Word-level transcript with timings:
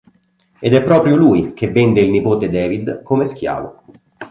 Ed 0.59 0.73
è 0.73 0.81
proprio 0.81 1.15
lui 1.15 1.53
che 1.53 1.69
vende 1.69 2.01
il 2.01 2.09
nipote 2.09 2.49
David, 2.49 3.03
come 3.03 3.23
schiavo. 3.23 3.83